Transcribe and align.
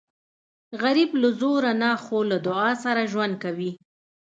غریب 0.81 1.09
له 1.21 1.29
زوره 1.39 1.71
نه 1.81 1.91
خو 2.03 2.17
له 2.31 2.37
دعا 2.47 2.69
سره 2.83 3.01
ژوند 3.11 3.33
کوي 3.43 3.71